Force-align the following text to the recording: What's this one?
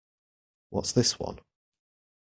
What's 0.71 0.93
this 0.93 1.19
one? 1.19 1.41